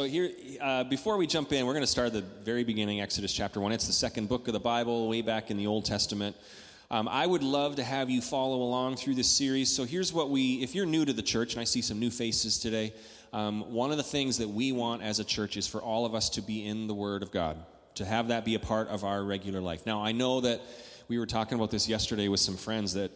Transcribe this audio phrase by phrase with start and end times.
[0.00, 0.30] So here,
[0.62, 3.60] uh, before we jump in, we're going to start at the very beginning, Exodus chapter
[3.60, 3.70] one.
[3.70, 6.36] It's the second book of the Bible, way back in the Old Testament.
[6.90, 9.70] Um, I would love to have you follow along through this series.
[9.70, 12.10] So here's what we, if you're new to the church, and I see some new
[12.10, 12.94] faces today,
[13.34, 16.14] um, one of the things that we want as a church is for all of
[16.14, 17.58] us to be in the Word of God,
[17.96, 19.84] to have that be a part of our regular life.
[19.84, 20.62] Now, I know that
[21.08, 23.10] we were talking about this yesterday with some friends that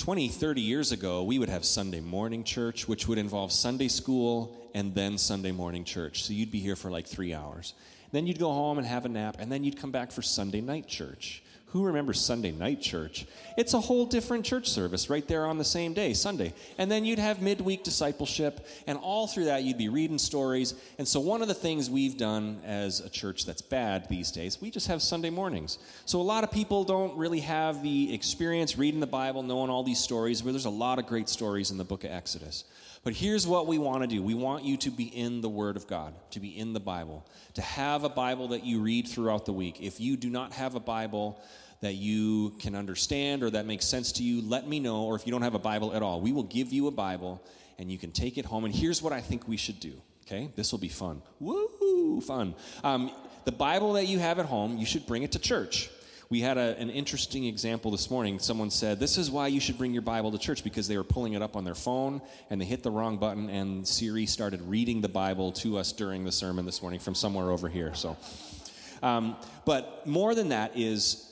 [0.00, 4.56] 20, 30 years ago, we would have Sunday morning church, which would involve Sunday school
[4.74, 6.24] and then Sunday morning church.
[6.24, 7.74] So you'd be here for like three hours.
[8.10, 10.62] Then you'd go home and have a nap, and then you'd come back for Sunday
[10.62, 11.42] night church.
[11.72, 13.26] Who remembers Sunday night church?
[13.56, 16.52] It's a whole different church service right there on the same day, Sunday.
[16.78, 20.74] And then you'd have midweek discipleship, and all through that, you'd be reading stories.
[20.98, 24.60] And so, one of the things we've done as a church that's bad these days,
[24.60, 25.78] we just have Sunday mornings.
[26.06, 29.84] So, a lot of people don't really have the experience reading the Bible, knowing all
[29.84, 32.64] these stories, but there's a lot of great stories in the book of Exodus.
[33.02, 35.76] But here's what we want to do we want you to be in the Word
[35.76, 39.46] of God, to be in the Bible, to have a Bible that you read throughout
[39.46, 39.80] the week.
[39.80, 41.40] If you do not have a Bible,
[41.80, 45.02] that you can understand or that makes sense to you, let me know.
[45.04, 47.42] Or if you don't have a Bible at all, we will give you a Bible
[47.78, 48.64] and you can take it home.
[48.64, 49.92] And here's what I think we should do.
[50.26, 51.22] Okay, this will be fun.
[51.40, 52.54] Woo, fun.
[52.84, 53.10] Um,
[53.44, 55.90] the Bible that you have at home, you should bring it to church
[56.30, 58.38] we had a, an interesting example this morning.
[58.38, 61.04] Someone said, This is why you should bring your Bible to church because they were
[61.04, 64.62] pulling it up on their phone and they hit the wrong button, and Siri started
[64.62, 67.94] reading the Bible to us during the sermon this morning from somewhere over here.
[67.94, 68.16] So,
[69.02, 71.29] um, but more than that is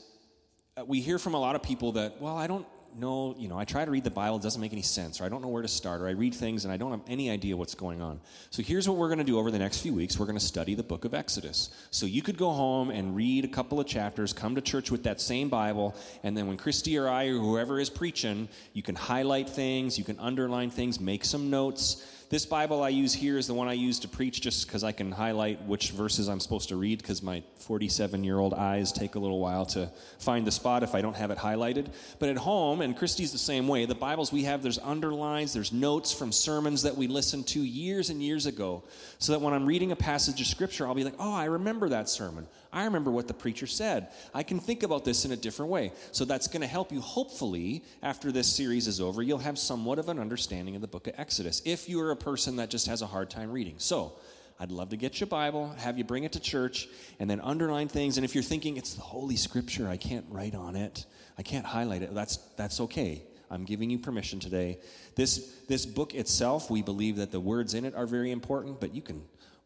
[0.79, 3.59] Uh, we hear from a lot of people that, well, I don't know, you know,
[3.59, 5.49] I try to read the Bible, it doesn't make any sense, or I don't know
[5.49, 8.01] where to start, or I read things and I don't have any idea what's going
[8.01, 8.21] on.
[8.51, 10.19] So here's what we're going to do over the next few weeks.
[10.19, 11.71] We're going to study the book of Exodus.
[11.91, 15.03] So you could go home and read a couple of chapters, come to church with
[15.03, 18.95] that same Bible, and then when Christy or I or whoever is preaching, you can
[18.95, 23.47] highlight things, you can underline things, make some notes this Bible I use here is
[23.47, 26.69] the one I use to preach just because I can highlight which verses I'm supposed
[26.69, 30.53] to read because my 47 year old eyes take a little while to find the
[30.53, 31.87] spot if I don't have it highlighted.
[32.19, 35.73] But at home, and Christy's the same way, the Bibles we have, there's underlines, there's
[35.73, 38.83] notes from sermons that we listened to years and years ago,
[39.19, 41.89] so that when I'm reading a passage of Scripture, I'll be like, oh, I remember
[41.89, 42.47] that sermon.
[42.73, 44.09] I remember what the preacher said.
[44.35, 45.93] I can think about this in a different way.
[46.13, 49.99] So that's going to help you, hopefully, after this series is over, you'll have somewhat
[49.99, 53.03] of an understanding of the book of Exodus if you're a person that just has
[53.03, 53.75] a hard time reading.
[53.79, 54.15] So,
[54.61, 56.89] I'd love to get your Bible, have you bring it to church,
[57.21, 58.19] and then underline things.
[58.19, 61.07] And if you're thinking it's the Holy Scripture, I can't write on it,
[61.39, 63.23] I can't highlight it, that's, that's okay.
[63.51, 64.79] I'm giving you permission today.
[65.15, 68.95] This, this book itself, we believe that the words in it are very important, but
[68.95, 69.23] you can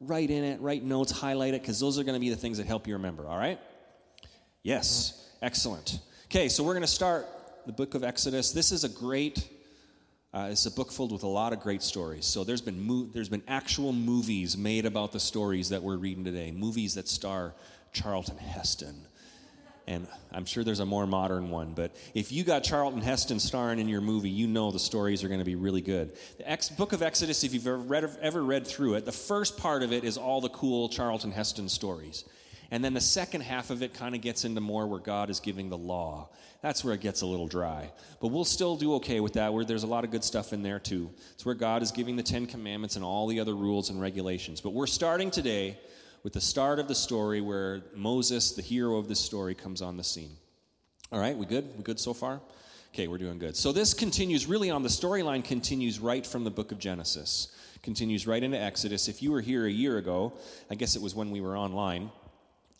[0.06, 2.58] write in it, write notes, highlight it, because those are going to be the things
[2.58, 3.58] that help you remember, all right?
[4.62, 6.00] Yes, excellent.
[6.26, 7.26] Okay, so we're going to start
[7.66, 8.52] the book of Exodus.
[8.52, 9.48] This is a great,
[10.32, 12.26] uh, it's a book filled with a lot of great stories.
[12.26, 16.24] So there's been, mo- there's been actual movies made about the stories that we're reading
[16.24, 17.54] today, movies that star
[17.92, 19.06] Charlton Heston
[19.86, 23.78] and I'm sure there's a more modern one, but if you got Charlton Heston starring
[23.78, 26.16] in your movie, you know the stories are going to be really good.
[26.38, 29.56] The Ex- book of Exodus, if you've ever read, ever read through it, the first
[29.56, 32.24] part of it is all the cool Charlton Heston stories.
[32.70, 35.40] And then the second half of it kind of gets into more where God is
[35.40, 36.30] giving the law.
[36.62, 37.90] That's where it gets a little dry.
[38.18, 40.62] But we'll still do okay with that, where there's a lot of good stuff in
[40.62, 41.10] there too.
[41.34, 44.62] It's where God is giving the Ten Commandments and all the other rules and regulations.
[44.62, 45.76] But we're starting today
[46.22, 49.96] with the start of the story where Moses, the hero of this story, comes on
[49.96, 50.36] the scene.
[51.10, 51.66] All right, we good?
[51.76, 52.40] We good so far?
[52.94, 53.56] Okay, we're doing good.
[53.56, 57.54] So this continues really on the storyline continues right from the book of Genesis.
[57.82, 59.08] Continues right into Exodus.
[59.08, 60.32] If you were here a year ago,
[60.70, 62.10] I guess it was when we were online,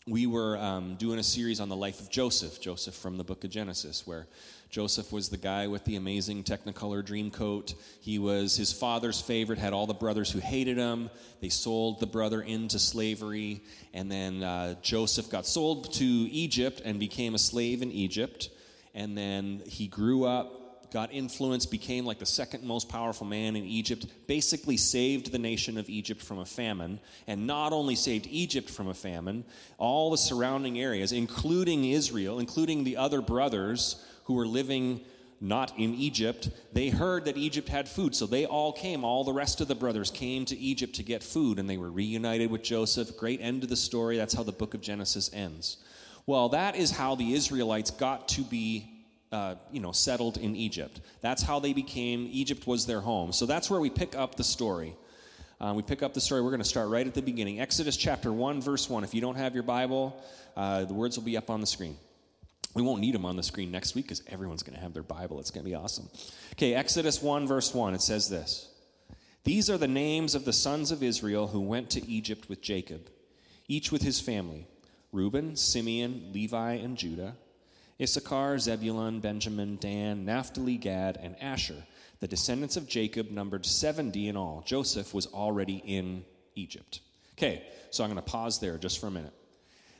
[0.07, 3.43] we were um, doing a series on the life of Joseph, Joseph from the book
[3.43, 4.27] of Genesis, where
[4.73, 7.75] Joseph was the guy with the amazing Technicolor dream coat.
[8.01, 11.11] He was his father's favorite, had all the brothers who hated him.
[11.41, 13.61] They sold the brother into slavery,
[13.93, 18.49] and then uh, Joseph got sold to Egypt and became a slave in Egypt.
[18.95, 23.65] And then he grew up, got influence, became like the second most powerful man in
[23.65, 28.71] Egypt, basically saved the nation of Egypt from a famine, and not only saved Egypt
[28.71, 29.45] from a famine,
[29.77, 35.01] all the surrounding areas, including Israel, including the other brothers who were living
[35.43, 38.15] not in Egypt, they heard that Egypt had food.
[38.15, 41.21] So they all came, all the rest of the brothers came to Egypt to get
[41.21, 43.17] food, and they were reunited with Joseph.
[43.17, 44.17] Great end of the story.
[44.17, 45.77] That's how the book of Genesis ends.
[46.25, 48.89] Well, that is how the Israelites got to be.
[49.31, 51.01] Uh, you know, settled in Egypt.
[51.21, 53.31] That's how they became, Egypt was their home.
[53.31, 54.95] So that's where we pick up the story.
[55.59, 56.43] Uh, we pick up the story.
[56.43, 57.59] We're going to start right at the beginning.
[57.59, 59.03] Exodus chapter 1, verse 1.
[59.03, 60.21] If you don't have your Bible,
[60.55, 61.97] uh, the words will be up on the screen.
[62.73, 65.03] We won't need them on the screen next week because everyone's going to have their
[65.03, 65.39] Bible.
[65.39, 66.09] It's going to be awesome.
[66.53, 68.69] Okay, Exodus 1, verse 1, it says this
[69.43, 73.09] These are the names of the sons of Israel who went to Egypt with Jacob,
[73.67, 74.67] each with his family
[75.11, 77.35] Reuben, Simeon, Levi, and Judah,
[78.01, 81.83] Issachar, Zebulun, Benjamin, Dan, Naphtali, Gad, and Asher.
[82.19, 84.63] The descendants of Jacob numbered 70 in all.
[84.65, 86.25] Joseph was already in
[86.55, 87.01] Egypt.
[87.37, 89.33] Okay, so I'm going to pause there just for a minute.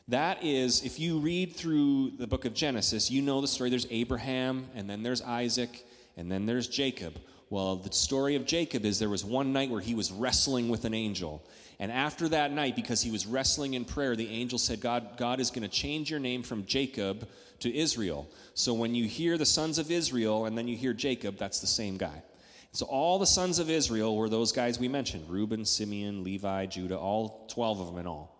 [0.10, 3.70] That is, if you read through the book of Genesis, you know the story.
[3.70, 5.86] There's Abraham, and then there's Isaac,
[6.18, 7.20] and then there's Jacob.
[7.50, 10.86] Well, the story of Jacob is there was one night where he was wrestling with
[10.86, 11.46] an angel.
[11.80, 15.40] And after that night, because he was wrestling in prayer, the angel said, God, God
[15.40, 17.28] is going to change your name from Jacob
[17.60, 18.28] to Israel.
[18.56, 21.68] So when you hear the sons of Israel and then you hear Jacob, that's the
[21.68, 22.24] same guy.
[22.72, 26.98] So all the sons of Israel were those guys we mentioned Reuben, Simeon, Levi, Judah,
[26.98, 28.33] all 12 of them in all.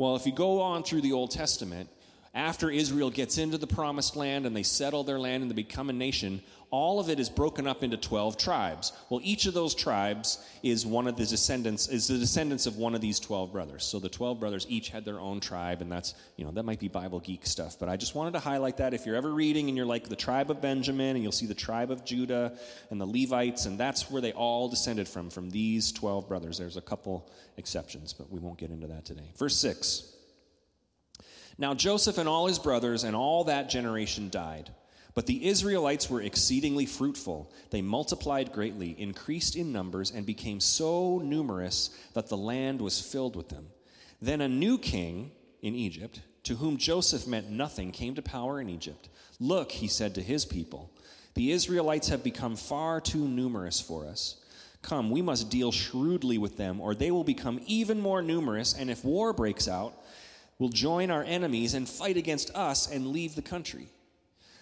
[0.00, 1.90] Well, if you go on through the Old Testament,
[2.32, 5.90] after Israel gets into the promised land and they settle their land and they become
[5.90, 6.40] a nation,
[6.70, 8.92] all of it is broken up into 12 tribes.
[9.08, 12.94] Well, each of those tribes is one of the descendants, is the descendants of one
[12.94, 13.84] of these 12 brothers.
[13.84, 16.78] So the 12 brothers each had their own tribe, and that's, you know, that might
[16.78, 17.76] be Bible geek stuff.
[17.80, 18.94] But I just wanted to highlight that.
[18.94, 21.54] If you're ever reading and you're like the tribe of Benjamin, and you'll see the
[21.54, 22.56] tribe of Judah
[22.90, 26.58] and the Levites, and that's where they all descended from, from these 12 brothers.
[26.58, 29.32] There's a couple exceptions, but we won't get into that today.
[29.36, 30.19] Verse 6.
[31.60, 34.70] Now Joseph and all his brothers and all that generation died.
[35.14, 37.52] But the Israelites were exceedingly fruitful.
[37.70, 43.36] They multiplied greatly, increased in numbers, and became so numerous that the land was filled
[43.36, 43.66] with them.
[44.22, 48.70] Then a new king in Egypt, to whom Joseph meant nothing, came to power in
[48.70, 49.08] Egypt.
[49.38, 50.90] Look, he said to his people,
[51.34, 54.36] the Israelites have become far too numerous for us.
[54.82, 58.90] Come, we must deal shrewdly with them, or they will become even more numerous, and
[58.90, 59.94] if war breaks out,
[60.60, 63.88] will join our enemies and fight against us and leave the country.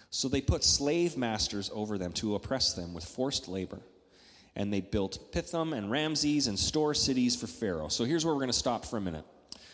[0.09, 3.79] So they put slave masters over them to oppress them with forced labor.
[4.55, 7.89] And they built Pithom and Ramses and store cities for Pharaoh.
[7.89, 9.25] So here's where we're going to stop for a minute.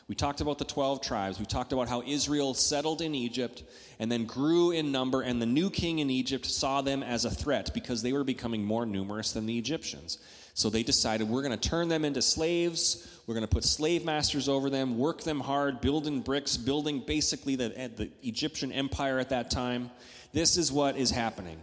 [0.07, 1.39] We talked about the 12 tribes.
[1.39, 3.63] We talked about how Israel settled in Egypt
[3.98, 7.31] and then grew in number, and the new king in Egypt saw them as a
[7.31, 10.19] threat because they were becoming more numerous than the Egyptians.
[10.56, 13.19] So they decided we're going to turn them into slaves.
[13.28, 17.57] We're going to put slave masters over them, work them hard, building bricks, building basically
[17.57, 19.92] the, eh, the Egyptian empire at that time.
[20.31, 21.60] This is what is happening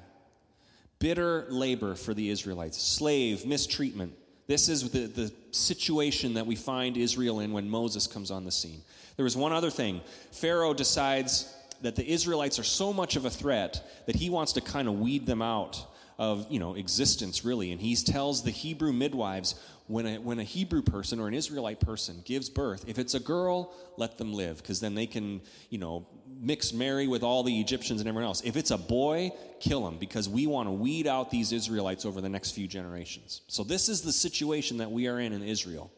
[0.98, 4.12] bitter labor for the Israelites, slave, mistreatment.
[4.46, 8.52] This is the, the situation that we find Israel in when Moses comes on the
[8.52, 8.82] scene.
[9.16, 10.00] There was one other thing.
[10.30, 14.60] Pharaoh decides that the Israelites are so much of a threat that he wants to
[14.60, 15.84] kind of weed them out
[16.18, 17.72] of you know existence really.
[17.72, 19.54] And he tells the hebrew midwives
[19.86, 23.20] when a, when a hebrew person or an israelite person gives birth if it's a
[23.20, 26.06] girl let them live because then they can you know
[26.40, 28.42] mix marry with all the egyptians and everyone else.
[28.42, 29.30] If it's a boy
[29.60, 33.42] kill him because we want to weed out these israelites over the next few generations.
[33.48, 35.92] So this is the situation that we are in in israel.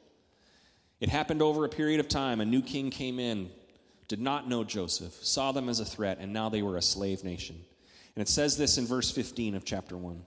[1.00, 2.40] It happened over a period of time.
[2.40, 3.50] A new king came in
[4.08, 7.24] did not know joseph saw them as a threat and now they were a slave
[7.24, 7.56] nation
[8.16, 10.22] and it says this in verse 15 of chapter 1.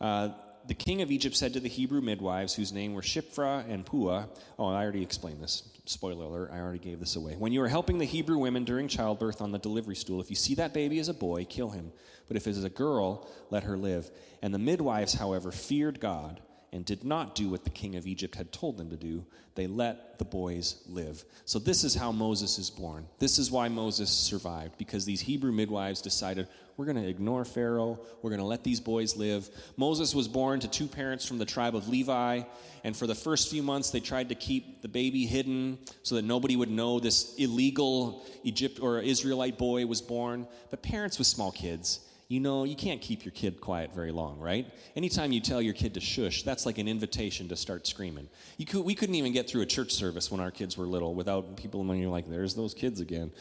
[0.00, 0.28] Uh,
[0.66, 4.26] the king of Egypt said to the Hebrew midwives, whose name were Shiphrah and Puah,
[4.58, 5.62] oh, I already explained this.
[5.86, 7.34] Spoiler alert, I already gave this away.
[7.34, 10.36] When you are helping the Hebrew women during childbirth on the delivery stool, if you
[10.36, 11.92] see that baby as a boy, kill him.
[12.28, 14.10] But if it is a girl, let her live.
[14.42, 16.40] And the midwives, however, feared God
[16.72, 19.24] and did not do what the king of Egypt had told them to do.
[19.56, 21.24] They let the boys live.
[21.44, 23.06] So, this is how Moses is born.
[23.18, 26.46] This is why Moses survived, because these Hebrew midwives decided,
[26.76, 29.48] we're going to ignore Pharaoh, we're going to let these boys live.
[29.76, 32.42] Moses was born to two parents from the tribe of Levi,
[32.84, 36.24] and for the first few months, they tried to keep the baby hidden so that
[36.24, 40.46] nobody would know this illegal Egypt or Israelite boy was born.
[40.70, 42.00] But parents with small kids,
[42.30, 44.64] you know, you can't keep your kid quiet very long, right?
[44.94, 48.28] Anytime you tell your kid to shush, that's like an invitation to start screaming.
[48.68, 51.56] Could, we couldn't even get through a church service when our kids were little without
[51.56, 53.32] people when you're like, there's those kids again.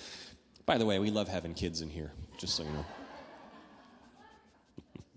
[0.65, 2.85] By the way, we love having kids in here, just so you know.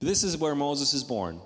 [0.00, 1.42] this is where Moses is born.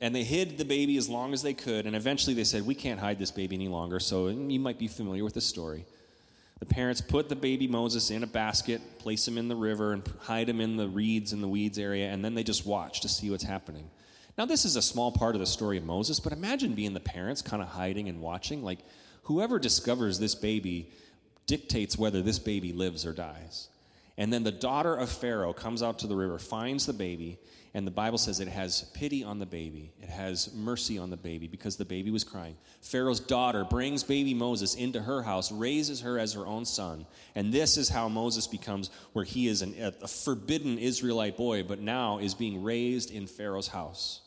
[0.00, 2.74] And they hid the baby as long as they could, and eventually they said, We
[2.74, 4.00] can't hide this baby any longer.
[4.00, 5.84] So you might be familiar with the story.
[6.62, 10.04] The parents put the baby Moses in a basket, place him in the river, and
[10.20, 13.08] hide him in the reeds and the weeds area, and then they just watch to
[13.08, 13.90] see what's happening.
[14.38, 17.00] Now, this is a small part of the story of Moses, but imagine being the
[17.00, 18.62] parents kind of hiding and watching.
[18.62, 18.78] Like,
[19.24, 20.92] whoever discovers this baby
[21.48, 23.68] dictates whether this baby lives or dies.
[24.16, 27.40] And then the daughter of Pharaoh comes out to the river, finds the baby,
[27.74, 29.92] and the Bible says it has pity on the baby.
[30.02, 32.56] It has mercy on the baby because the baby was crying.
[32.82, 37.06] Pharaoh's daughter brings baby Moses into her house, raises her as her own son.
[37.34, 41.80] And this is how Moses becomes where he is an, a forbidden Israelite boy, but
[41.80, 44.20] now is being raised in Pharaoh's house.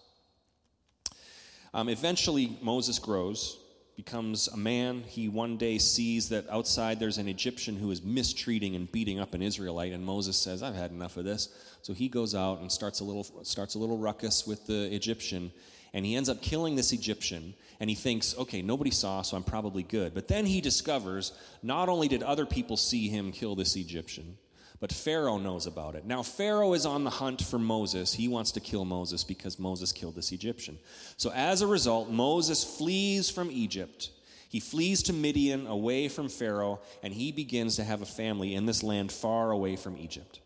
[1.72, 3.60] Um, eventually, Moses grows,
[3.96, 5.04] becomes a man.
[5.04, 9.34] He one day sees that outside there's an Egyptian who is mistreating and beating up
[9.34, 11.50] an Israelite, and Moses says, "I've had enough of this."
[11.82, 15.52] So he goes out and starts a little starts a little ruckus with the Egyptian,
[15.94, 17.54] and he ends up killing this Egyptian.
[17.78, 21.90] And he thinks, "Okay, nobody saw, so I'm probably good." But then he discovers not
[21.90, 24.38] only did other people see him kill this Egyptian,
[24.80, 26.06] but Pharaoh knows about it.
[26.06, 28.14] Now, Pharaoh is on the hunt for Moses.
[28.14, 30.78] He wants to kill Moses because Moses killed this Egyptian.
[31.18, 34.10] So, as a result, Moses flees from Egypt.
[34.50, 38.66] He flees to Midian away from Pharaoh, and he begins to have a family in
[38.66, 40.40] this land far away from Egypt.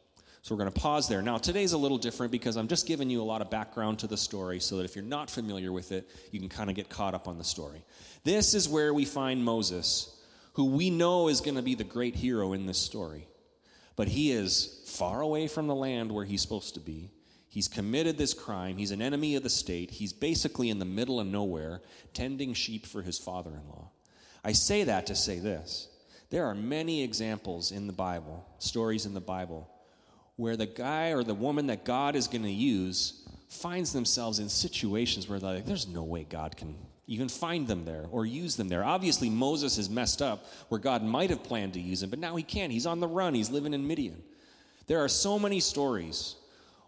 [0.43, 1.23] So, we're going to pause there.
[1.23, 4.07] Now, today's a little different because I'm just giving you a lot of background to
[4.07, 6.87] the story so that if you're not familiar with it, you can kind of get
[6.87, 7.83] caught up on the story.
[8.23, 10.15] This is where we find Moses,
[10.53, 13.25] who we know is going to be the great hero in this story
[13.99, 17.11] but he is far away from the land where he's supposed to be.
[17.49, 18.77] He's committed this crime.
[18.77, 19.91] He's an enemy of the state.
[19.91, 21.81] He's basically in the middle of nowhere,
[22.13, 23.89] tending sheep for his father in law.
[24.41, 25.89] I say that to say this
[26.29, 29.69] there are many examples in the Bible, stories in the Bible,
[30.37, 34.47] where the guy or the woman that God is going to use finds themselves in
[34.47, 36.73] situations where like, there's no way God can
[37.09, 38.83] you can find them there or use them there.
[38.83, 42.35] Obviously, Moses is messed up where God might have planned to use him, but now
[42.35, 42.71] he can't.
[42.71, 44.21] He's on the run, he's living in Midian.
[44.85, 46.35] There are so many stories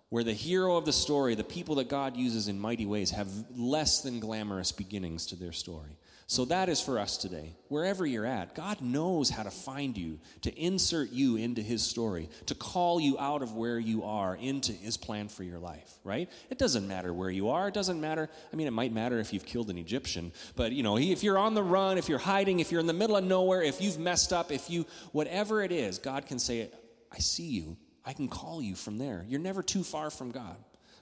[0.09, 3.29] where the hero of the story, the people that God uses in mighty ways, have
[3.57, 5.97] less than glamorous beginnings to their story.
[6.31, 7.57] So that is for us today.
[7.67, 12.29] Wherever you're at, God knows how to find you, to insert you into His story,
[12.45, 16.29] to call you out of where you are into His plan for your life, right?
[16.49, 17.67] It doesn't matter where you are.
[17.67, 18.29] It doesn't matter.
[18.53, 21.37] I mean, it might matter if you've killed an Egyptian, but you know, if you're
[21.37, 23.99] on the run, if you're hiding, if you're in the middle of nowhere, if you've
[23.99, 26.71] messed up, if you, whatever it is, God can say,
[27.11, 27.75] I see you.
[28.05, 29.25] I can call you from there.
[29.27, 30.55] You're never too far from God.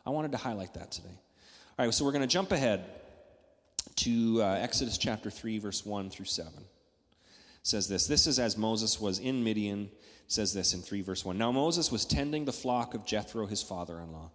[0.07, 1.19] I wanted to highlight that today.
[1.77, 2.83] All right, so we're going to jump ahead
[3.99, 6.51] to uh, Exodus chapter 3, verse 1 through 7.
[6.55, 6.63] It
[7.63, 9.89] says this This is as Moses was in Midian.
[10.25, 11.37] It says this in 3, verse 1.
[11.37, 14.31] Now Moses was tending the flock of Jethro, his father in law,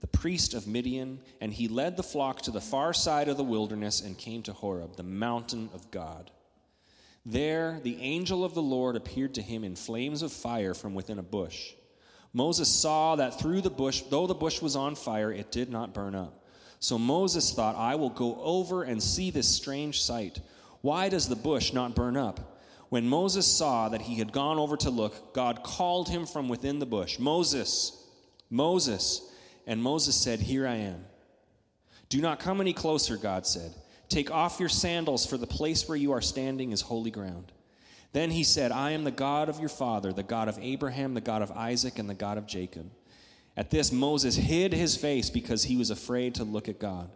[0.00, 3.44] the priest of Midian, and he led the flock to the far side of the
[3.44, 6.30] wilderness and came to Horeb, the mountain of God.
[7.26, 11.18] There, the angel of the Lord appeared to him in flames of fire from within
[11.18, 11.72] a bush.
[12.32, 15.92] Moses saw that through the bush, though the bush was on fire, it did not
[15.92, 16.39] burn up.
[16.80, 20.40] So Moses thought, I will go over and see this strange sight.
[20.80, 22.58] Why does the bush not burn up?
[22.88, 26.78] When Moses saw that he had gone over to look, God called him from within
[26.78, 28.04] the bush Moses,
[28.48, 29.26] Moses.
[29.66, 31.04] And Moses said, Here I am.
[32.08, 33.72] Do not come any closer, God said.
[34.08, 37.52] Take off your sandals, for the place where you are standing is holy ground.
[38.12, 41.20] Then he said, I am the God of your father, the God of Abraham, the
[41.20, 42.90] God of Isaac, and the God of Jacob.
[43.56, 47.10] At this, Moses hid his face because he was afraid to look at God.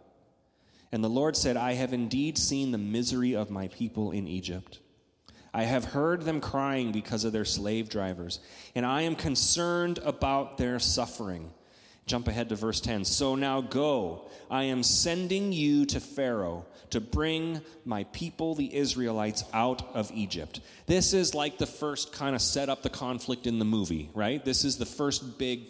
[0.91, 4.79] And the Lord said, I have indeed seen the misery of my people in Egypt.
[5.53, 8.39] I have heard them crying because of their slave drivers,
[8.75, 11.51] and I am concerned about their suffering.
[12.05, 13.05] Jump ahead to verse 10.
[13.05, 14.29] So now go.
[14.51, 20.59] I am sending you to Pharaoh to bring my people, the Israelites, out of Egypt.
[20.85, 24.43] This is like the first kind of set up the conflict in the movie, right?
[24.43, 25.61] This is the first big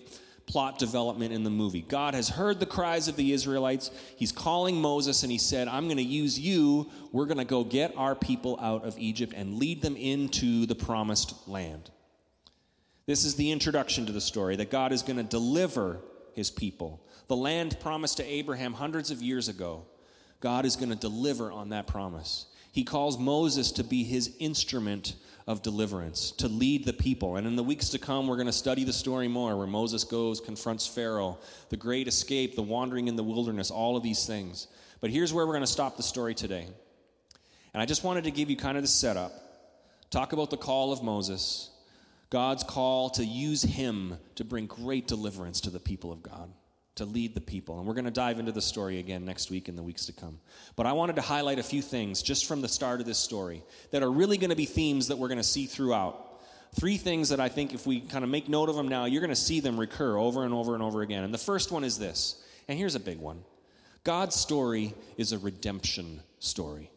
[0.47, 1.81] plot development in the movie.
[1.81, 3.89] God has heard the cries of the Israelites.
[4.15, 6.89] He's calling Moses and he said, I'm going to use you.
[7.11, 10.75] We're going to go get our people out of Egypt and lead them into the
[10.75, 11.89] promised land.
[13.07, 15.99] This is the introduction to the story that God is going to deliver
[16.33, 17.01] his people.
[17.27, 19.85] The land promised to Abraham hundreds of years ago,
[20.39, 22.47] God is going to deliver on that promise.
[22.71, 25.15] He calls Moses to be his instrument
[25.47, 27.35] of deliverance, to lead the people.
[27.35, 30.03] And in the weeks to come, we're going to study the story more where Moses
[30.03, 31.37] goes, confronts Pharaoh,
[31.69, 34.67] the great escape, the wandering in the wilderness, all of these things.
[35.01, 36.67] But here's where we're going to stop the story today.
[37.73, 39.33] And I just wanted to give you kind of the setup,
[40.09, 41.69] talk about the call of Moses,
[42.31, 46.49] God's call to use him to bring great deliverance to the people of God
[46.95, 47.77] to lead the people.
[47.77, 50.13] And we're going to dive into the story again next week and the weeks to
[50.13, 50.39] come.
[50.75, 53.63] But I wanted to highlight a few things just from the start of this story
[53.91, 56.21] that are really going to be themes that we're going to see throughout.
[56.75, 59.21] Three things that I think if we kind of make note of them now, you're
[59.21, 61.23] going to see them recur over and over and over again.
[61.23, 63.43] And the first one is this, and here's a big one
[64.03, 66.91] God's story is a redemption story,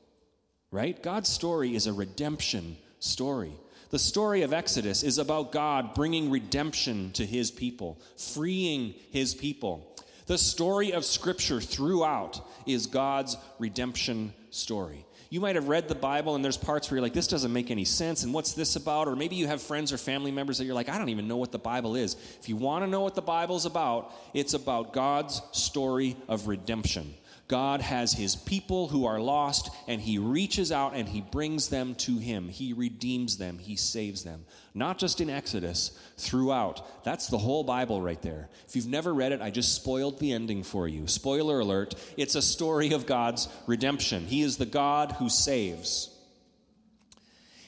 [0.71, 1.01] right?
[1.03, 3.53] God's story is a redemption story.
[3.91, 9.88] The story of Exodus is about God bringing redemption to his people, freeing his people.
[10.29, 15.07] The story of Scripture throughout is God's redemption story.
[15.31, 17.71] You might have read the Bible and there's parts where you're like, this doesn't make
[17.71, 19.09] any sense, and what's this about?
[19.09, 21.39] Or maybe you have friends or family members that you're like, I don't even know
[21.39, 22.17] what the Bible is.
[22.41, 27.15] If you want to know what the Bible's about, it's about God's story of redemption.
[27.49, 31.95] God has his people who are lost, and he reaches out and he brings them
[31.97, 32.49] to him.
[32.49, 34.45] He redeems them, he saves them.
[34.75, 37.05] Not just in Exodus, throughout.
[37.05, 38.51] That's the whole Bible right there.
[38.69, 41.07] If you've never read it, I just spoiled the ending for you.
[41.07, 44.27] Spoiler alert it's a story of God's redemption.
[44.27, 46.15] He is the God who saves.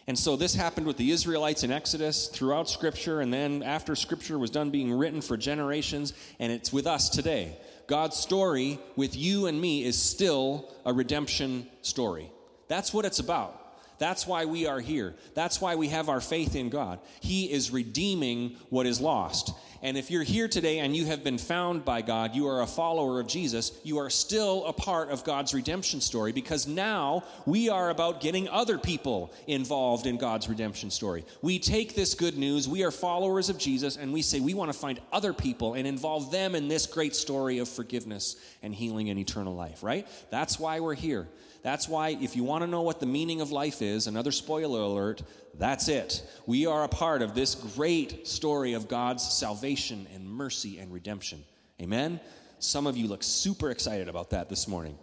[0.07, 4.39] And so this happened with the Israelites in Exodus throughout Scripture, and then after Scripture
[4.39, 7.57] was done being written for generations, and it's with us today.
[7.91, 12.31] God's story with you and me is still a redemption story.
[12.69, 13.60] That's what it's about.
[14.00, 15.14] That's why we are here.
[15.35, 17.00] That's why we have our faith in God.
[17.21, 19.52] He is redeeming what is lost.
[19.83, 22.66] And if you're here today and you have been found by God, you are a
[22.66, 27.69] follower of Jesus, you are still a part of God's redemption story because now we
[27.69, 31.25] are about getting other people involved in God's redemption story.
[31.42, 34.73] We take this good news, we are followers of Jesus, and we say we want
[34.73, 39.11] to find other people and involve them in this great story of forgiveness and healing
[39.11, 40.07] and eternal life, right?
[40.30, 41.28] That's why we're here.
[41.62, 44.81] That's why, if you want to know what the meaning of life is, another spoiler
[44.81, 45.23] alert,
[45.55, 46.23] that's it.
[46.47, 51.45] We are a part of this great story of God's salvation and mercy and redemption.
[51.81, 52.21] Amen?
[52.59, 54.99] Some of you look super excited about that this morning.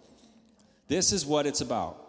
[0.87, 2.03] This is what it's about.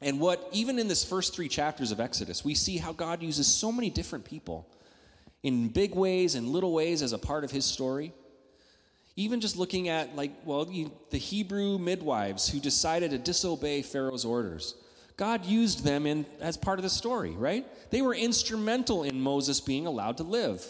[0.00, 3.46] And what, even in this first three chapters of Exodus, we see how God uses
[3.46, 4.68] so many different people
[5.42, 8.12] in big ways and little ways as a part of his story.
[9.18, 14.24] Even just looking at, like, well, you, the Hebrew midwives who decided to disobey Pharaoh's
[14.24, 14.76] orders.
[15.16, 17.66] God used them in, as part of the story, right?
[17.90, 20.64] They were instrumental in Moses being allowed to live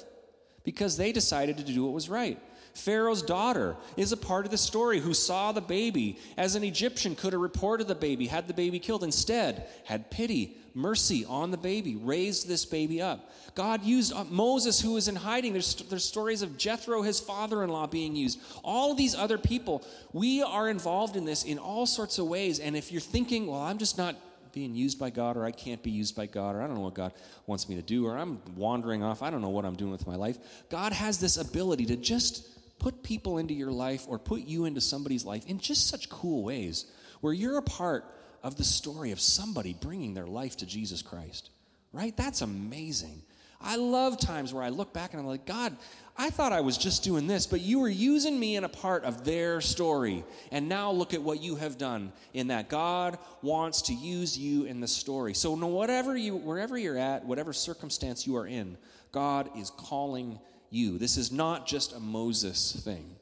[0.65, 2.41] because they decided to do what was right.
[2.73, 6.19] Pharaoh's daughter is a part of the story who saw the baby.
[6.39, 9.05] As an Egyptian could have reported the baby, had the baby killed.
[9.05, 13.31] Instead, had pity, mercy on the baby, raised this baby up.
[13.55, 15.53] God used uh, Moses, who was in hiding.
[15.53, 18.41] There's, there's stories of Jethro, his father in law, being used.
[18.63, 22.61] All these other people, we are involved in this in all sorts of ways.
[22.61, 24.17] And if you're thinking, well, I'm just not
[24.53, 26.83] being used by God, or I can't be used by God, or I don't know
[26.83, 27.13] what God
[27.47, 30.07] wants me to do, or I'm wandering off, I don't know what I'm doing with
[30.07, 30.39] my life.
[30.71, 34.81] God has this ability to just put people into your life or put you into
[34.81, 36.87] somebody's life in just such cool ways
[37.21, 38.05] where you're a part
[38.43, 41.51] of the story of somebody bringing their life to Jesus Christ.
[41.93, 42.17] Right?
[42.17, 43.23] That's amazing.
[43.61, 45.77] I love times where I look back and I'm like, God,
[46.17, 49.05] I thought I was just doing this, but you were using me in a part
[49.05, 50.25] of their story.
[50.53, 52.69] And now look at what you have done in that.
[52.69, 55.35] God wants to use you in the story.
[55.35, 58.77] So no whatever you wherever you're at, whatever circumstance you are in,
[59.13, 60.39] God is calling
[60.71, 60.99] you.
[60.99, 63.17] This is not just a Moses thing.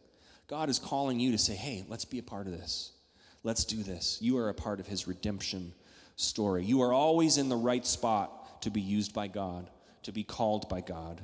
[0.48, 2.92] God is calling you to say, "Hey, let's be a part of this.
[3.46, 5.72] Let's do this." You are a part of his redemption
[6.16, 6.64] story.
[6.64, 9.70] You are always in the right spot to be used by God
[10.06, 11.20] to be called by God.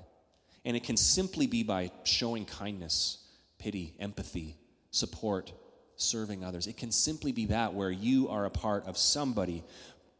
[0.65, 3.19] And it can simply be by showing kindness,
[3.59, 4.57] pity, empathy,
[4.91, 5.53] support,
[5.95, 6.67] serving others.
[6.67, 9.63] It can simply be that where you are a part of somebody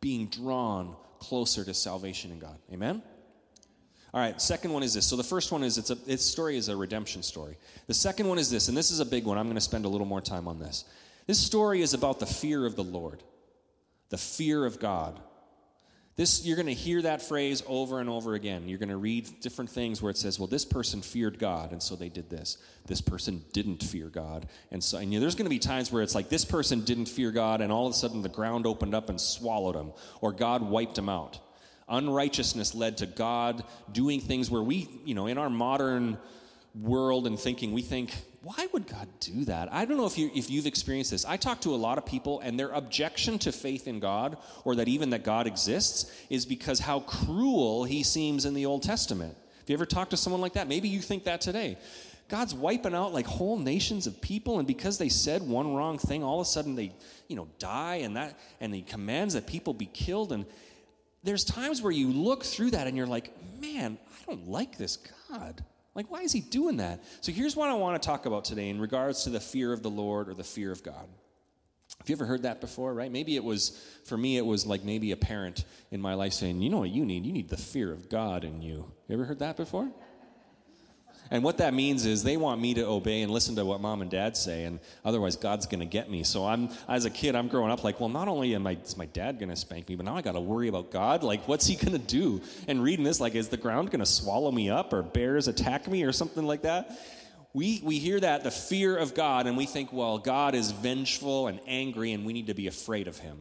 [0.01, 2.57] being drawn closer to salvation in God.
[2.73, 3.03] Amen?
[4.15, 5.07] All right, second one is this.
[5.07, 7.57] So the first one is it's a its story is a redemption story.
[7.88, 9.38] The second one is this, and this is a big one.
[9.38, 10.85] I'm going to spend a little more time on this.
[11.27, 13.23] This story is about the fear of the Lord,
[14.11, 15.21] the fear of God.
[16.15, 18.69] This, you're going to hear that phrase over and over again.
[18.69, 21.83] You're going to read different things where it says, well, this person feared God, and
[21.83, 22.59] so they did this.
[22.87, 24.47] This person didn't fear God.
[24.71, 26.85] And so and, you know, there's going to be times where it's like this person
[26.85, 29.93] didn't fear God, and all of a sudden the ground opened up and swallowed him,
[30.21, 31.39] or God wiped him out.
[31.89, 36.19] Unrighteousness led to God doing things where we, you know, in our modern
[36.75, 39.72] world and thinking, we think, why would God do that?
[39.72, 41.24] I don't know if, you, if you've experienced this.
[41.24, 44.74] I talk to a lot of people, and their objection to faith in God, or
[44.76, 49.37] that even that God exists, is because how cruel he seems in the Old Testament.
[49.61, 50.66] Have you ever talked to someone like that?
[50.66, 51.78] Maybe you think that today.
[52.28, 56.24] God's wiping out like whole nations of people, and because they said one wrong thing,
[56.24, 56.92] all of a sudden they,
[57.28, 60.33] you know, die, and that, and he commands that people be killed.
[60.33, 60.46] And
[61.22, 64.98] there's times where you look through that and you're like, man, I don't like this
[65.31, 65.62] God.
[65.94, 67.02] Like, why is he doing that?
[67.20, 69.83] So, here's what I want to talk about today in regards to the fear of
[69.83, 71.07] the Lord or the fear of God.
[71.98, 73.12] Have you ever heard that before, right?
[73.12, 76.61] Maybe it was, for me, it was like maybe a parent in my life saying,
[76.61, 77.24] you know what you need?
[77.26, 78.90] You need the fear of God in you.
[79.09, 79.88] You ever heard that before?
[81.33, 84.03] And what that means is they want me to obey and listen to what mom
[84.03, 86.25] and dad say, and otherwise God's going to get me.
[86.25, 88.99] So I'm, as a kid, I'm growing up like, well, not only am I, is
[88.99, 91.23] my dad going to spank me, but now I got to worry about God.
[91.23, 92.42] Like, what's he going to do?
[92.68, 95.88] And reading this, like, is the ground going to swallow me up, or bears attack
[95.88, 97.01] me, or something like that?
[97.55, 101.47] We, we hear that, the fear of God, and we think, well, God is vengeful
[101.47, 103.38] and angry, and we need to be afraid of him.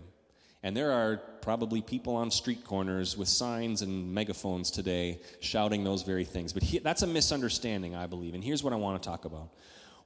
[0.63, 6.03] And there are probably people on street corners with signs and megaphones today shouting those
[6.03, 6.53] very things.
[6.53, 8.35] But he, that's a misunderstanding, I believe.
[8.35, 9.49] And here's what I want to talk about.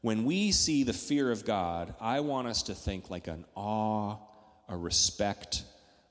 [0.06, 4.18] when we see the fear of God, I want us to think like an awe,
[4.70, 5.63] a respect,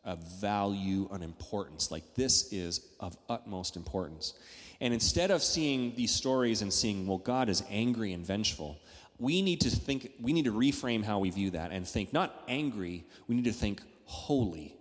[0.04, 1.92] a value, an importance.
[1.92, 4.34] Like this is of utmost importance.
[4.80, 8.80] And instead of seeing these stories and seeing, well, God is angry and vengeful,
[9.20, 12.42] we need to think, we need to reframe how we view that and think not
[12.48, 14.76] angry, we need to think holy.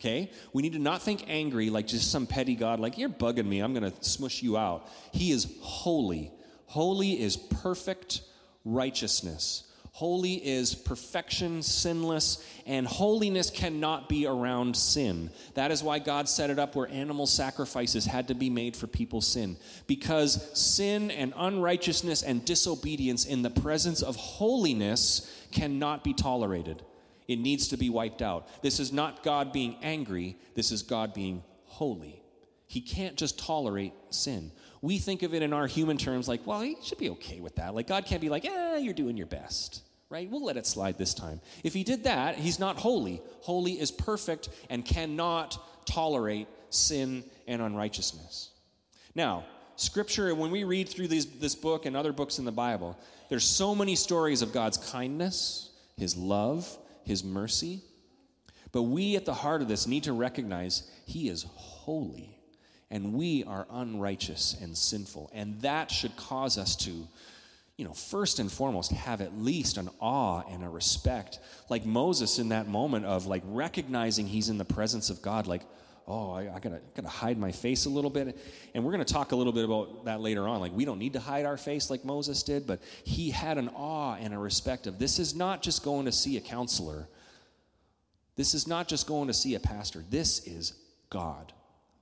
[0.00, 0.30] Okay?
[0.52, 3.60] We need to not think angry like just some petty God, like, you're bugging me,
[3.60, 4.88] I'm going to smush you out.
[5.12, 6.30] He is holy.
[6.66, 8.20] Holy is perfect
[8.64, 9.64] righteousness.
[9.92, 15.30] Holy is perfection, sinless, and holiness cannot be around sin.
[15.54, 18.88] That is why God set it up where animal sacrifices had to be made for
[18.88, 19.56] people's sin.
[19.86, 26.82] Because sin and unrighteousness and disobedience in the presence of holiness cannot be tolerated.
[27.26, 28.48] It needs to be wiped out.
[28.62, 32.22] This is not God being angry, this is God being holy.
[32.66, 34.50] He can't just tolerate sin
[34.84, 37.56] we think of it in our human terms like, well, he should be okay with
[37.56, 37.74] that.
[37.74, 40.30] Like, God can't be like, eh, you're doing your best, right?
[40.30, 41.40] We'll let it slide this time.
[41.64, 43.22] If he did that, he's not holy.
[43.40, 45.56] Holy is perfect and cannot
[45.86, 48.50] tolerate sin and unrighteousness.
[49.14, 49.44] Now,
[49.76, 52.98] scripture, when we read through these, this book and other books in the Bible,
[53.30, 57.82] there's so many stories of God's kindness, his love, his mercy.
[58.72, 62.34] But we at the heart of this need to recognize he is holy
[62.90, 65.30] and we are unrighteous and sinful.
[65.32, 67.08] And that should cause us to,
[67.76, 71.40] you know, first and foremost, have at least an awe and a respect.
[71.68, 75.62] Like Moses in that moment of like recognizing he's in the presence of God, like,
[76.06, 78.38] oh, I, I gotta, gotta hide my face a little bit.
[78.74, 80.60] And we're gonna talk a little bit about that later on.
[80.60, 83.70] Like, we don't need to hide our face like Moses did, but he had an
[83.74, 87.08] awe and a respect of this is not just going to see a counselor,
[88.36, 90.74] this is not just going to see a pastor, this is
[91.10, 91.52] God,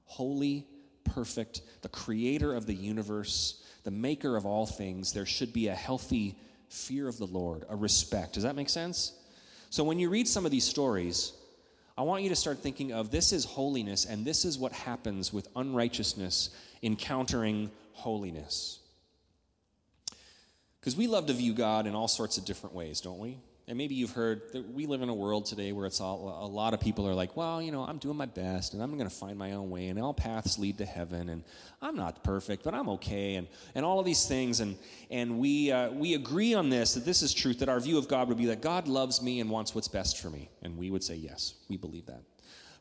[0.04, 0.66] holy
[1.04, 5.74] perfect, the creator of the universe, the maker of all things, there should be a
[5.74, 6.36] healthy
[6.68, 8.34] fear of the Lord, a respect.
[8.34, 9.12] Does that make sense?
[9.70, 11.32] So when you read some of these stories,
[12.02, 15.32] I want you to start thinking of this is holiness, and this is what happens
[15.32, 16.50] with unrighteousness
[16.82, 18.80] encountering holiness.
[20.80, 23.38] Because we love to view God in all sorts of different ways, don't we?
[23.68, 26.46] And maybe you've heard that we live in a world today where it's all, a
[26.46, 29.09] lot of people are like, well, you know, I'm doing my best and I'm going
[29.09, 31.44] to find my own way and all paths lead to heaven and
[31.81, 33.46] I'm not perfect, but I'm okay and,
[33.77, 34.59] and all of these things.
[34.59, 34.77] And,
[35.11, 38.09] and we, uh, we agree on this, that this is truth, that our view of
[38.09, 40.51] God would be that God loves me and wants what's best for me.
[40.62, 42.22] And we would say, yes, we believe that.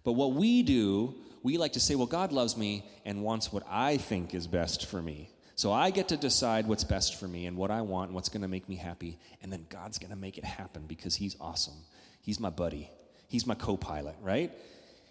[0.04, 3.64] But what we do, we like to say, well, God loves me and wants what
[3.70, 5.31] I think is best for me.
[5.62, 8.30] So I get to decide what's best for me and what I want and what's
[8.30, 9.20] going to make me happy.
[9.44, 11.76] And then God's going to make it happen because He's awesome.
[12.20, 12.90] He's my buddy,
[13.28, 14.52] He's my co pilot, right?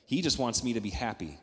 [0.07, 1.39] He just wants me to be happy.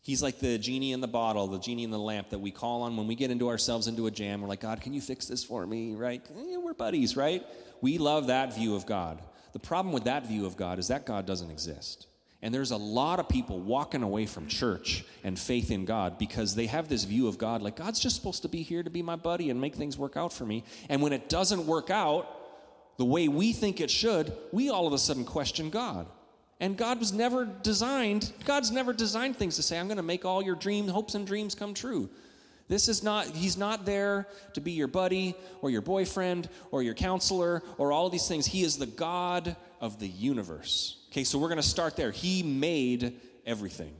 [0.00, 2.82] He's like the genie in the bottle, the genie in the lamp that we call
[2.82, 4.40] on when we get into ourselves into a jam.
[4.40, 6.20] We're like, God, can you fix this for me, right?
[6.34, 7.46] We're buddies, right?
[7.80, 9.22] We love that view of God.
[9.52, 12.07] The problem with that view of God is that God doesn't exist.
[12.40, 16.54] And there's a lot of people walking away from church and faith in God because
[16.54, 19.02] they have this view of God like, God's just supposed to be here to be
[19.02, 20.62] my buddy and make things work out for me.
[20.88, 22.28] And when it doesn't work out
[22.96, 26.06] the way we think it should, we all of a sudden question God.
[26.60, 30.24] And God was never designed, God's never designed things to say, I'm going to make
[30.24, 32.08] all your dreams, hopes, and dreams come true.
[32.68, 36.94] This is not, he's not there to be your buddy or your boyfriend or your
[36.94, 38.46] counselor or all these things.
[38.46, 40.98] He is the God of the universe.
[41.10, 42.10] Okay, so we're going to start there.
[42.10, 43.94] He made everything.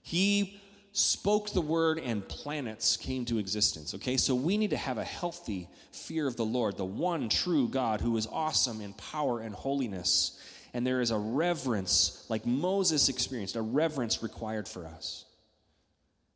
[0.00, 0.60] He
[0.92, 3.94] spoke the word and planets came to existence.
[3.96, 7.68] Okay, so we need to have a healthy fear of the Lord, the one true
[7.68, 10.40] God who is awesome in power and holiness.
[10.72, 15.24] And there is a reverence, like Moses experienced, a reverence required for us.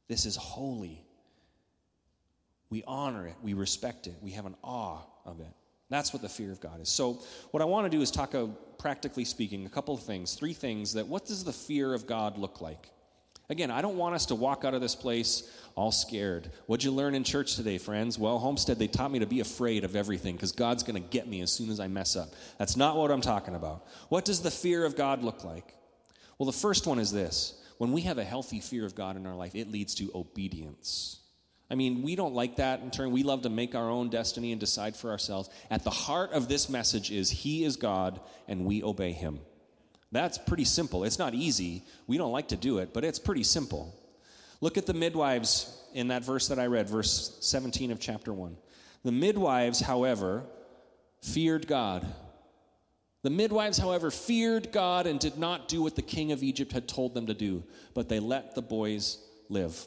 [0.09, 1.05] This is holy.
[2.70, 5.52] We honor it, we respect it, we have an awe of it.
[5.90, 6.88] That's what the fear of God is.
[6.90, 10.35] So, what I want to do is talk, a, practically speaking, a couple of things,
[10.35, 12.90] three things that what does the fear of God look like?
[13.50, 16.50] Again, I don't want us to walk out of this place all scared.
[16.66, 18.18] What'd you learn in church today, friends?
[18.18, 21.26] Well, Homestead, they taught me to be afraid of everything because God's going to get
[21.26, 22.35] me as soon as I mess up.
[22.59, 23.87] That's not what I'm talking about.
[24.11, 25.74] What does the fear of God look like?
[26.37, 29.26] Well, the first one is this when we have a healthy fear of God in
[29.26, 31.17] our life, it leads to obedience.
[31.70, 33.11] I mean, we don't like that in turn.
[33.11, 35.50] We love to make our own destiny and decide for ourselves.
[35.70, 39.40] At the heart of this message is He is God and we obey Him.
[40.11, 41.04] That's pretty simple.
[41.04, 41.85] It's not easy.
[42.07, 43.94] We don't like to do it, but it's pretty simple.
[44.62, 48.57] Look at the midwives in that verse that I read, verse 17 of chapter 1.
[49.04, 50.44] The midwives, however,
[51.22, 52.07] feared God.
[53.22, 56.88] The midwives, however, feared God and did not do what the king of Egypt had
[56.88, 59.87] told them to do, but they let the boys live.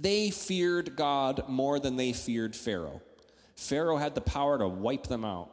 [0.00, 3.02] They feared God more than they feared Pharaoh.
[3.54, 5.50] Pharaoh had the power to wipe them out,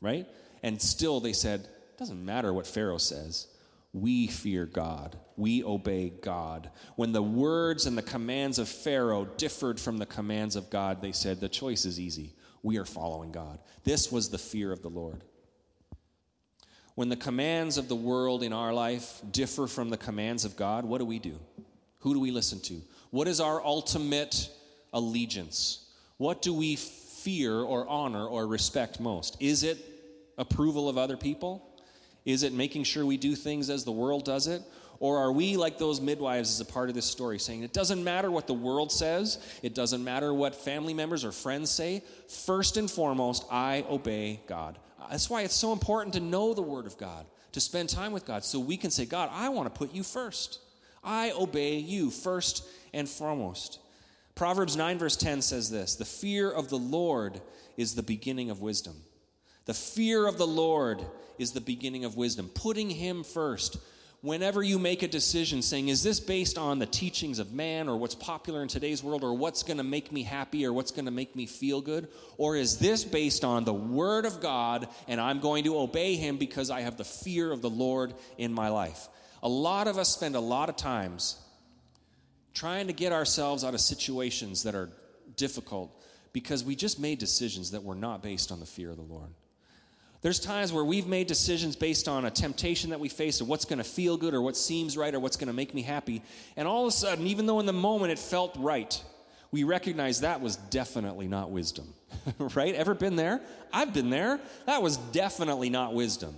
[0.00, 0.26] right?
[0.62, 1.68] And still they said,
[1.98, 3.46] doesn't matter what Pharaoh says.
[3.92, 5.18] We fear God.
[5.36, 6.70] We obey God.
[6.96, 11.12] When the words and the commands of Pharaoh differed from the commands of God, they
[11.12, 12.32] said, the choice is easy.
[12.62, 13.58] We are following God.
[13.84, 15.22] This was the fear of the Lord.
[16.94, 20.84] When the commands of the world in our life differ from the commands of God,
[20.84, 21.38] what do we do?
[22.00, 22.80] Who do we listen to?
[23.10, 24.48] What is our ultimate
[24.92, 25.86] allegiance?
[26.16, 29.36] What do we fear or honor or respect most?
[29.40, 29.78] Is it
[30.38, 31.66] approval of other people?
[32.24, 34.62] Is it making sure we do things as the world does it?
[35.00, 38.04] Or are we like those midwives as a part of this story, saying it doesn't
[38.04, 42.02] matter what the world says, it doesn't matter what family members or friends say.
[42.28, 44.78] First and foremost, I obey God.
[45.10, 48.26] That's why it's so important to know the Word of God, to spend time with
[48.26, 50.58] God, so we can say, God, I want to put you first.
[51.02, 53.78] I obey you first and foremost.
[54.34, 57.40] Proverbs 9, verse 10 says this The fear of the Lord
[57.76, 58.94] is the beginning of wisdom.
[59.66, 61.04] The fear of the Lord
[61.38, 62.50] is the beginning of wisdom.
[62.54, 63.78] Putting Him first.
[64.22, 67.96] Whenever you make a decision saying, is this based on the teachings of man or
[67.96, 71.06] what's popular in today's world or what's going to make me happy or what's going
[71.06, 72.06] to make me feel good?
[72.36, 76.36] Or is this based on the Word of God and I'm going to obey Him
[76.36, 79.08] because I have the fear of the Lord in my life?
[79.42, 81.38] A lot of us spend a lot of times
[82.52, 84.90] trying to get ourselves out of situations that are
[85.36, 85.90] difficult
[86.32, 89.30] because we just made decisions that were not based on the fear of the Lord.
[90.22, 93.64] There's times where we've made decisions based on a temptation that we face or what's
[93.64, 96.22] going to feel good or what seems right or what's going to make me happy.
[96.56, 99.02] And all of a sudden, even though in the moment it felt right,
[99.50, 101.94] we recognize that was definitely not wisdom.
[102.54, 102.74] right?
[102.74, 103.40] Ever been there?
[103.72, 104.40] I've been there.
[104.66, 106.36] That was definitely not wisdom.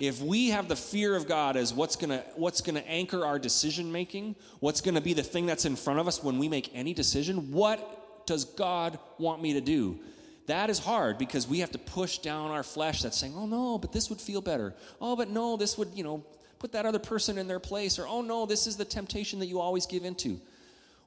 [0.00, 3.24] If we have the fear of God as what's going to what's going to anchor
[3.24, 6.38] our decision making, what's going to be the thing that's in front of us when
[6.38, 9.98] we make any decision, what does God want me to do?
[10.46, 13.76] That is hard because we have to push down our flesh that's saying, oh no,
[13.76, 14.74] but this would feel better.
[15.00, 16.24] Oh, but no, this would, you know,
[16.58, 17.98] put that other person in their place.
[17.98, 20.40] Or, oh no, this is the temptation that you always give into.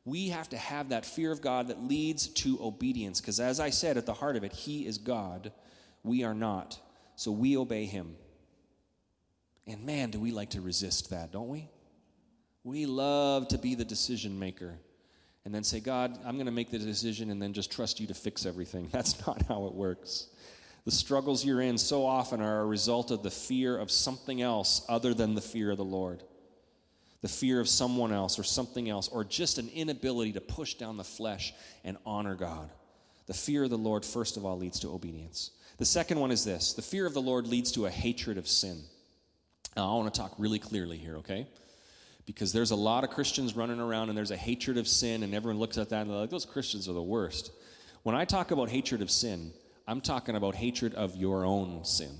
[0.06, 3.70] We have to have that fear of God that leads to obedience because, as I
[3.70, 5.52] said, at the heart of it, He is God.
[6.04, 6.80] We are not.
[7.16, 8.16] So we obey Him.
[9.68, 11.70] And man, do we like to resist that, don't we?
[12.64, 14.76] We love to be the decision maker
[15.46, 18.08] and then say, God, I'm going to make the decision and then just trust you
[18.08, 18.90] to fix everything.
[18.92, 20.28] That's not how it works.
[20.86, 24.86] The struggles you're in so often are a result of the fear of something else
[24.90, 26.24] other than the fear of the Lord.
[27.22, 30.98] The fear of someone else or something else, or just an inability to push down
[30.98, 31.54] the flesh
[31.86, 32.70] and honor God.
[33.28, 35.52] The fear of the Lord, first of all, leads to obedience.
[35.78, 38.48] The second one is this the fear of the Lord leads to a hatred of
[38.48, 38.84] sin.
[39.76, 41.48] Now, I want to talk really clearly here, okay?
[42.26, 45.34] because there's a lot of Christians running around and there's a hatred of sin, and
[45.34, 47.52] everyone looks at that and they're like, those Christians are the worst.
[48.04, 49.52] When I talk about hatred of sin,
[49.88, 52.12] I'm talking about hatred of your own sin,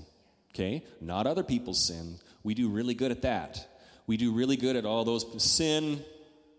[0.52, 0.84] okay?
[1.00, 2.16] Not other people's sin.
[2.42, 3.66] We do really good at that.
[4.06, 6.02] We do really good at all those sin,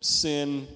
[0.01, 0.67] sin,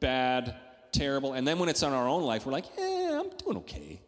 [0.00, 0.56] bad,
[0.92, 1.34] terrible.
[1.34, 4.00] And then when it's on our own life, we're like, yeah, I'm doing okay.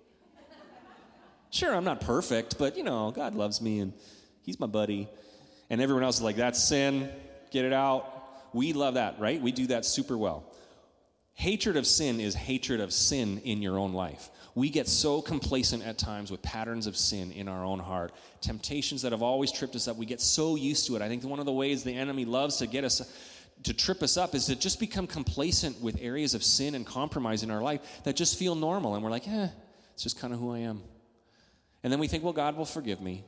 [1.51, 3.93] Sure, I'm not perfect, but you know, God loves me and
[4.43, 5.09] He's my buddy.
[5.73, 7.09] And everyone else is like, that's sin,
[7.51, 8.07] get it out.
[8.53, 9.41] We love that, right?
[9.41, 10.45] We do that super well.
[11.33, 14.29] Hatred of sin is hatred of sin in your own life.
[14.55, 19.01] We get so complacent at times with patterns of sin in our own heart, temptations
[19.01, 19.97] that have always tripped us up.
[19.97, 21.01] We get so used to it.
[21.01, 23.01] I think one of the ways the enemy loves to get us
[23.63, 27.43] to trip us up is to just become complacent with areas of sin and compromise
[27.45, 28.95] in our life that just feel normal.
[28.95, 29.49] And we're like, eh,
[29.95, 30.83] it's just kind of who I am.
[31.83, 33.25] And then we think, well, God will forgive me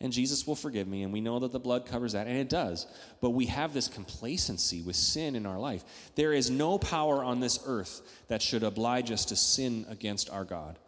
[0.00, 2.48] and Jesus will forgive me, and we know that the blood covers that, and it
[2.48, 2.86] does.
[3.20, 5.84] But we have this complacency with sin in our life.
[6.14, 10.44] There is no power on this earth that should oblige us to sin against our
[10.44, 10.78] God.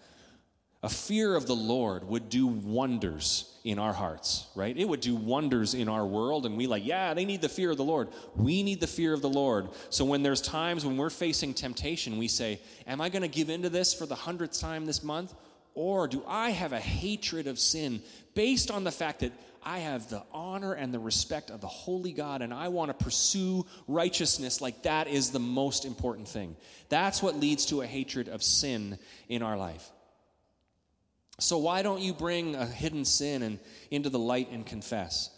[0.83, 4.77] A fear of the Lord would do wonders in our hearts, right?
[4.77, 7.71] It would do wonders in our world, and we like, yeah, they need the fear
[7.71, 8.09] of the Lord.
[8.37, 9.69] We need the fear of the Lord.
[9.91, 13.51] So when there's times when we're facing temptation, we say, Am I going to give
[13.51, 15.35] into this for the hundredth time this month?
[15.77, 18.03] Or do I have a hatred of sin
[18.35, 22.13] based on the fact that I have the honor and the respect of the holy
[22.13, 26.57] God and I want to pursue righteousness like that is the most important thing?
[26.89, 29.91] That's what leads to a hatred of sin in our life.
[31.39, 33.59] So, why don't you bring a hidden sin and,
[33.91, 35.29] into the light and confess?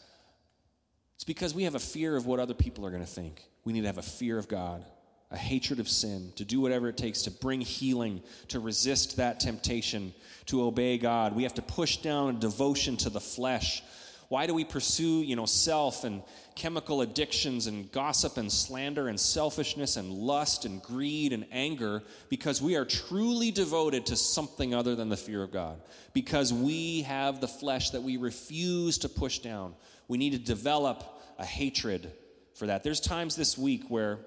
[1.17, 3.43] It's because we have a fear of what other people are going to think.
[3.65, 4.85] We need to have a fear of God
[5.31, 9.41] a hatred of sin, to do whatever it takes to bring healing, to resist that
[9.41, 10.15] temptation,
[10.47, 11.37] to obey God.
[11.37, 13.83] We have to push down a devotion to the flesh.
[14.29, 16.23] Why do we pursue, you know, self and
[16.55, 22.03] chemical addictions and gossip and slander and selfishness and lust and greed and anger?
[22.29, 25.81] Because we are truly devoted to something other than the fear of God.
[26.13, 29.75] Because we have the flesh that we refuse to push down.
[30.09, 31.05] We need to develop
[31.39, 32.13] a hatred
[32.55, 32.83] for that.
[32.83, 34.19] There's times this week where,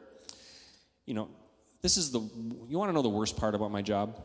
[1.05, 1.29] you know,
[1.81, 2.19] this is the,
[2.69, 4.15] you want to know the worst part about my job?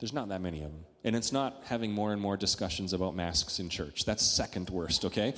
[0.00, 0.84] There's not that many of them.
[1.04, 4.04] And it's not having more and more discussions about masks in church.
[4.04, 5.34] That's second worst, okay?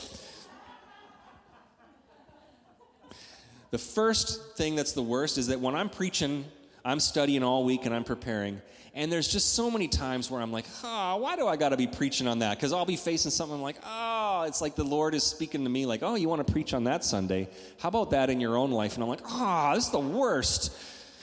[3.71, 6.45] The first thing that's the worst is that when I'm preaching,
[6.85, 8.63] I'm studying all week and I'm preparing.
[8.95, 11.77] And there's just so many times where I'm like, oh, why do I got to
[11.77, 12.57] be preaching on that?
[12.57, 15.71] Because I'll be facing something I'm like, oh, it's like the Lord is speaking to
[15.71, 17.49] me, like, oh, you want to preach on that Sunday?
[17.79, 18.95] How about that in your own life?
[18.95, 20.73] And I'm like, oh, this is the worst.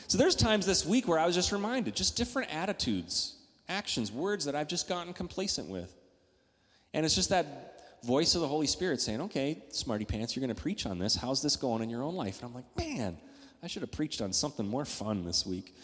[0.07, 3.35] So there's times this week where I was just reminded, just different attitudes,
[3.69, 5.93] actions, words that I've just gotten complacent with.
[6.93, 10.53] And it's just that voice of the Holy Spirit saying, okay, smarty pants, you're going
[10.53, 11.15] to preach on this.
[11.15, 12.41] How's this going in your own life?
[12.41, 13.17] And I'm like, man,
[13.63, 15.75] I should have preached on something more fun this week.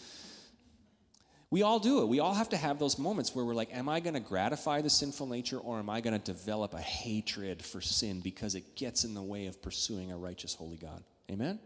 [1.50, 2.08] We all do it.
[2.08, 4.82] We all have to have those moments where we're like, am I going to gratify
[4.82, 8.76] the sinful nature or am I going to develop a hatred for sin because it
[8.76, 11.04] gets in the way of pursuing a righteous, holy God?
[11.32, 11.60] Amen?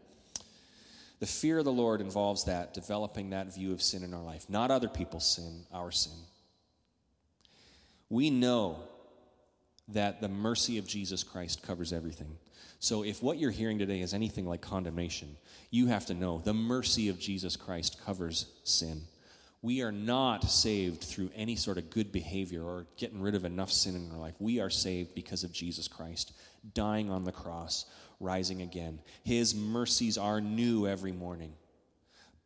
[1.20, 4.48] The fear of the Lord involves that, developing that view of sin in our life,
[4.50, 6.18] not other people's sin, our sin.
[8.10, 8.80] We know
[9.88, 12.38] that the mercy of Jesus Christ covers everything.
[12.80, 15.38] So if what you're hearing today is anything like condemnation,
[15.70, 19.02] you have to know the mercy of Jesus Christ covers sin.
[19.64, 23.72] We are not saved through any sort of good behavior or getting rid of enough
[23.72, 24.34] sin in our life.
[24.40, 26.34] We are saved because of Jesus Christ
[26.74, 27.86] dying on the cross,
[28.20, 29.00] rising again.
[29.24, 31.54] His mercies are new every morning.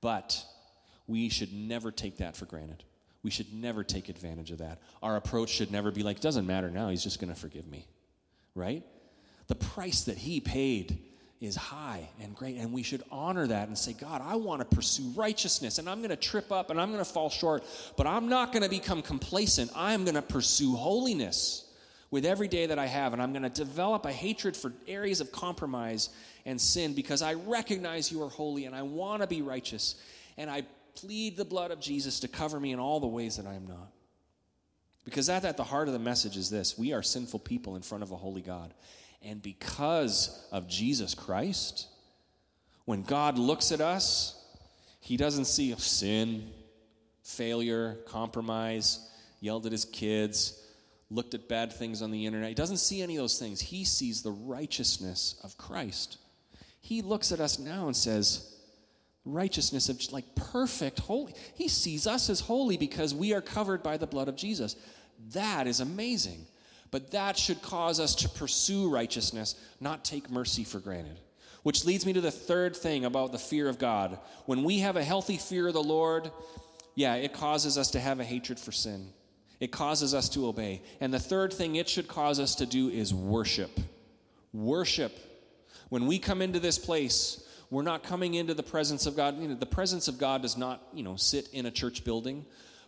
[0.02, 0.44] But
[1.08, 2.84] we should never take that for granted.
[3.24, 4.80] We should never take advantage of that.
[5.02, 7.68] Our approach should never be like, it doesn't matter now, he's just going to forgive
[7.68, 7.88] me.
[8.56, 8.84] Right?
[9.48, 11.00] The price that he paid
[11.42, 14.76] is high and great, and we should honor that and say, God, I want to
[14.76, 17.64] pursue righteousness, and I'm going to trip up and I'm going to fall short,
[17.98, 19.72] but I'm not going to become complacent.
[19.76, 21.70] I'm going to pursue holiness
[22.10, 25.20] with every day that I have, and I'm going to develop a hatred for areas
[25.20, 26.10] of compromise
[26.46, 29.96] and sin because I recognize you are holy and I want to be righteous,
[30.38, 30.64] and I
[30.96, 33.68] plead the blood of Jesus to cover me in all the ways that I am
[33.68, 33.92] not.
[35.04, 37.82] Because that at the heart of the message is this we are sinful people in
[37.82, 38.74] front of a holy God.
[39.26, 41.88] And because of Jesus Christ,
[42.86, 44.40] when God looks at us,
[45.00, 46.52] he doesn't see sin,
[47.24, 49.10] failure, compromise,
[49.40, 50.62] yelled at his kids,
[51.10, 52.50] looked at bad things on the internet.
[52.50, 53.60] He doesn't see any of those things.
[53.60, 56.18] He sees the righteousness of Christ.
[56.80, 58.56] He looks at us now and says,
[59.26, 61.34] righteousness of like perfect holy.
[61.56, 64.76] He sees us as holy because we are covered by the blood of Jesus.
[65.34, 66.46] That is amazing.
[66.96, 71.20] But that should cause us to pursue righteousness, not take mercy for granted.
[71.62, 74.18] Which leads me to the third thing about the fear of God.
[74.46, 76.32] When we have a healthy fear of the Lord,
[76.96, 79.10] yeah, it causes us to have a hatred for sin.
[79.60, 80.84] It causes us to obey.
[81.02, 83.78] And the third thing it should cause us to do is worship.
[84.54, 85.20] Worship.
[85.90, 89.38] When we come into this place, we're not coming into the presence of God.
[89.38, 92.46] You know, the presence of God does not, you know, sit in a church building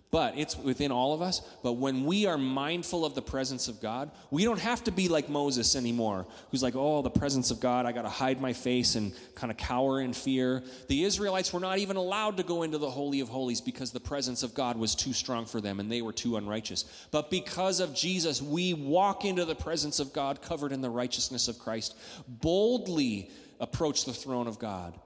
[0.10, 1.42] but it's within all of us.
[1.64, 5.10] But when we are mindful of the presence of God, we don't have to be
[5.10, 8.54] like Moses anymore, who's like, oh, the presence of God, I got to hide my
[8.54, 10.64] face and kind of cower in fear.
[10.88, 14.00] The Israelites were not even allowed to go into the Holy of Holies because the
[14.00, 16.86] presence of God was too strong for them and they were too unrighteous.
[17.12, 21.50] But because of Jesus, we walk into the presence of God covered in the righteousness
[21.50, 24.98] of Christ, boldly approach the throne of God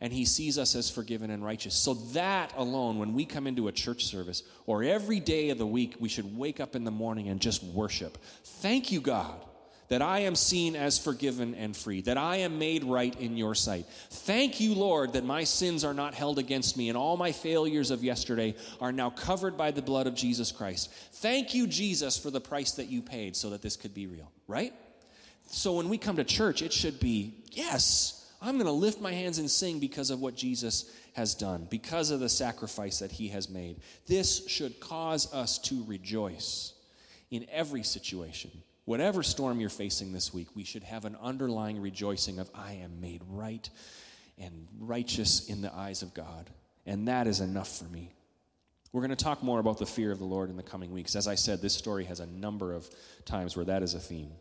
[0.00, 1.74] and he sees us as forgiven and righteous.
[1.74, 5.66] So, that alone, when we come into a church service or every day of the
[5.66, 8.16] week, we should wake up in the morning and just worship.
[8.44, 9.44] Thank you, God,
[9.88, 13.54] that I am seen as forgiven and free, that I am made right in your
[13.54, 13.84] sight.
[14.10, 17.90] Thank you, Lord, that my sins are not held against me and all my failures
[17.90, 20.90] of yesterday are now covered by the blood of Jesus Christ.
[21.14, 24.30] Thank you, Jesus, for the price that you paid so that this could be real,
[24.48, 24.72] right?
[25.52, 29.12] So, when we come to church, it should be, yes I'm going to lift my
[29.12, 33.28] hands and sing because of what Jesus has done, because of the sacrifice that he
[33.28, 33.80] has made.
[34.06, 36.72] This should cause us to rejoice
[37.30, 38.50] in every situation.
[38.86, 43.00] Whatever storm you're facing this week, we should have an underlying rejoicing of, I am
[43.00, 43.68] made right
[44.38, 46.48] and righteous in the eyes of God.
[46.86, 48.12] And that is enough for me.
[48.92, 51.14] We're going to talk more about the fear of the Lord in the coming weeks.
[51.14, 52.88] As I said, this story has a number of
[53.24, 54.32] times where that is a theme.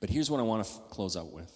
[0.00, 1.50] But here's what I want to f- close out with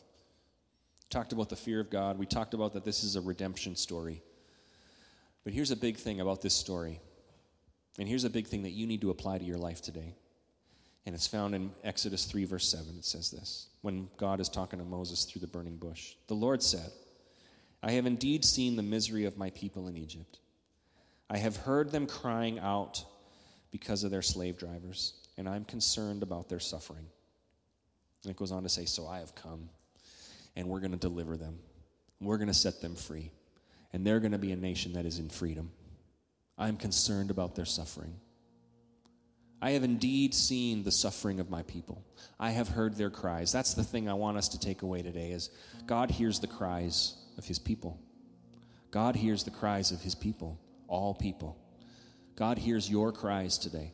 [1.13, 2.19] talked about the fear of God.
[2.19, 4.23] We talked about that this is a redemption story.
[5.45, 7.01] But here's a big thing about this story.
[7.99, 10.17] And here's a big thing that you need to apply to your life today.
[11.05, 12.87] And it's found in Exodus 3, verse 7.
[12.97, 16.15] It says this when God is talking to Moses through the burning bush.
[16.29, 16.91] The Lord said,
[17.83, 20.39] I have indeed seen the misery of my people in Egypt.
[21.29, 23.05] I have heard them crying out
[23.73, 27.07] because of their slave drivers, and I'm concerned about their suffering.
[28.23, 29.69] And it goes on to say, So I have come,
[30.57, 31.59] and we're going to deliver them.
[32.21, 33.33] We're going to set them free,
[33.93, 35.71] and they're going to be a nation that is in freedom.
[36.57, 38.15] I'm concerned about their suffering.
[39.61, 42.05] I have indeed seen the suffering of my people.
[42.39, 43.53] I have heard their cries.
[43.53, 45.51] That's the thing I want us to take away today is
[45.87, 48.01] God hears the cries of his people.
[48.91, 51.57] God hears the cries of his people, all people.
[52.35, 53.93] God hears your cries today.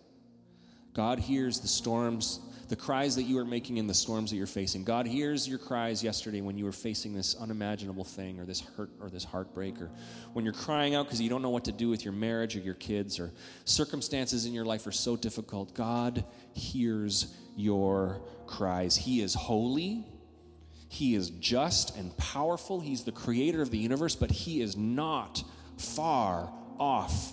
[0.95, 4.47] God hears the storms the cries that you are making in the storms that you're
[4.47, 4.85] facing.
[4.85, 8.91] God hears your cries yesterday when you were facing this unimaginable thing or this hurt
[9.01, 9.91] or this heartbreak or
[10.35, 12.61] when you're crying out because you don't know what to do with your marriage or
[12.61, 13.33] your kids or
[13.64, 15.75] circumstances in your life are so difficult.
[15.75, 18.97] God hears your cries.
[18.97, 20.07] He is holy.
[20.91, 22.81] He is just and powerful.
[22.81, 25.43] He's the creator of the universe, but he is not
[25.79, 27.33] far off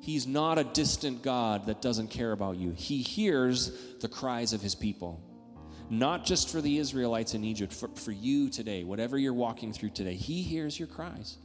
[0.00, 2.70] He's not a distant God that doesn't care about you.
[2.70, 5.22] He hears the cries of his people.
[5.90, 9.90] Not just for the Israelites in Egypt, for, for you today, whatever you're walking through
[9.90, 10.14] today.
[10.14, 11.36] He hears your cries.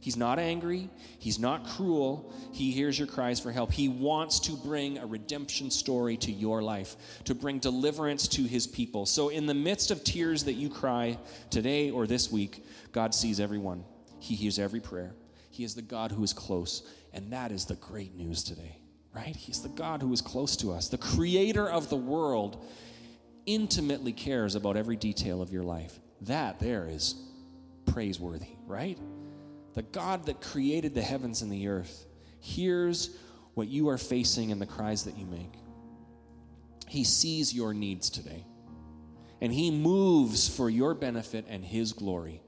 [0.00, 0.88] He's not angry.
[1.18, 2.32] He's not cruel.
[2.52, 3.70] He hears your cries for help.
[3.70, 8.66] He wants to bring a redemption story to your life, to bring deliverance to his
[8.66, 9.04] people.
[9.04, 11.18] So, in the midst of tears that you cry
[11.50, 13.84] today or this week, God sees everyone.
[14.18, 15.12] He hears every prayer.
[15.50, 16.82] He is the God who is close.
[17.12, 18.78] And that is the great news today,
[19.14, 19.34] right?
[19.34, 20.88] He's the God who is close to us.
[20.88, 22.64] The creator of the world
[23.46, 25.98] intimately cares about every detail of your life.
[26.22, 27.16] That there is
[27.86, 28.98] praiseworthy, right?
[29.74, 32.06] The God that created the heavens and the earth
[32.40, 33.16] hears
[33.54, 35.52] what you are facing and the cries that you make.
[36.86, 38.44] He sees your needs today.
[39.40, 42.42] And He moves for your benefit and His glory.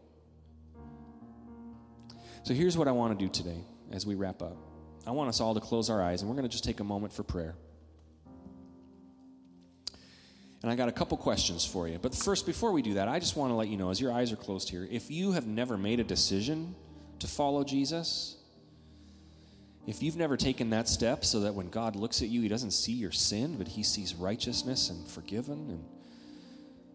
[2.45, 4.57] So here's what I want to do today as we wrap up.
[5.07, 6.85] I want us all to close our eyes, and we're going to just take a
[6.85, 7.55] moment for prayer.
[10.63, 11.99] And I got a couple questions for you.
[11.99, 14.13] But first, before we do that, I just want to let you know as your
[14.13, 16.75] eyes are closed here, if you have never made a decision
[17.19, 18.37] to follow Jesus,
[19.87, 22.71] if you've never taken that step so that when God looks at you, he doesn't
[22.73, 25.85] see your sin, but he sees righteousness and forgiven and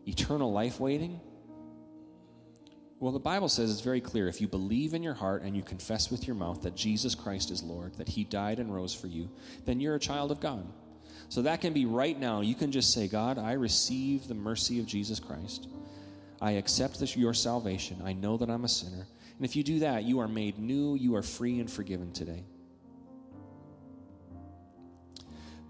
[0.08, 1.20] eternal life waiting,
[3.00, 4.28] well, the Bible says it's very clear.
[4.28, 7.52] If you believe in your heart and you confess with your mouth that Jesus Christ
[7.52, 9.30] is Lord, that He died and rose for you,
[9.66, 10.66] then you're a child of God.
[11.30, 12.41] So that can be right now.
[12.41, 15.68] You can just say, God, I receive the mercy of Jesus Christ.
[16.41, 18.02] I accept this, your salvation.
[18.04, 19.06] I know that I'm a sinner.
[19.38, 22.43] And if you do that, you are made new, you are free and forgiven today.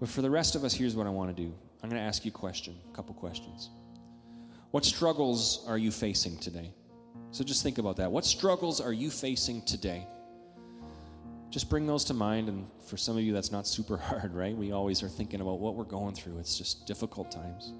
[0.00, 1.52] But for the rest of us, here's what I want to do
[1.82, 3.68] I'm going to ask you a question, a couple questions.
[4.70, 6.72] What struggles are you facing today?
[7.30, 8.10] So just think about that.
[8.10, 10.06] What struggles are you facing today?
[11.50, 12.48] Just bring those to mind.
[12.48, 14.56] And for some of you, that's not super hard, right?
[14.56, 16.38] We always are thinking about what we're going through.
[16.38, 17.72] It's just difficult times.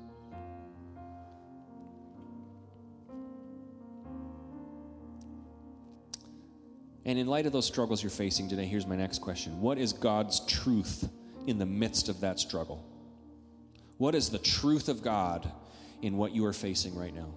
[7.04, 9.94] And in light of those struggles you're facing today, here's my next question What is
[9.94, 11.08] God's truth
[11.46, 12.84] in the midst of that struggle?
[13.96, 15.50] What is the truth of God
[16.02, 17.32] in what you are facing right now?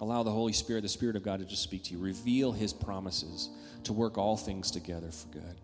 [0.00, 1.98] Allow the Holy Spirit, the Spirit of God, to just speak to you.
[1.98, 3.48] Reveal His promises
[3.84, 5.60] to work all things together for good.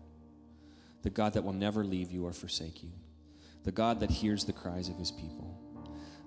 [1.03, 2.91] The God that will never leave you or forsake you.
[3.63, 5.57] The God that hears the cries of His people.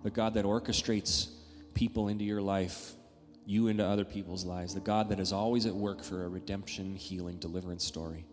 [0.03, 1.31] The God that orchestrates
[1.73, 2.93] people into your life,
[3.47, 4.75] you into other people's lives.
[4.75, 8.27] The God that is always at work for a redemption, healing, deliverance story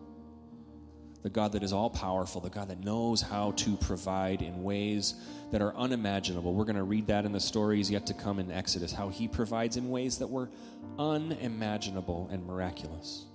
[1.23, 5.15] the God that is all powerful, the God that knows how to provide in ways
[5.51, 6.53] that are unimaginable.
[6.53, 9.27] We're going to read that in the stories yet to come in Exodus, how he
[9.27, 10.49] provides in ways that were
[10.97, 13.25] unimaginable and miraculous.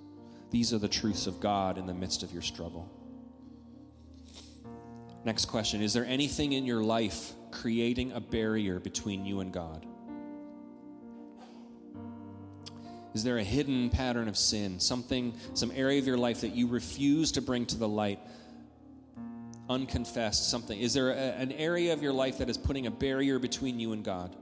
[0.50, 2.90] These are the truths of God in the midst of your struggle.
[5.24, 9.86] Next question Is there anything in your life creating a barrier between you and God?
[13.16, 16.66] Is there a hidden pattern of sin, something, some area of your life that you
[16.66, 18.18] refuse to bring to the light,
[19.70, 20.78] unconfessed, something?
[20.78, 23.94] Is there a, an area of your life that is putting a barrier between you
[23.94, 24.36] and God?